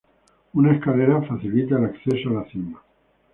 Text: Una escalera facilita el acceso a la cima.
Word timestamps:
Una 0.53 0.73
escalera 0.73 1.21
facilita 1.21 1.77
el 1.77 1.85
acceso 1.85 2.29
a 2.29 2.33
la 2.33 2.45
cima. 2.49 2.81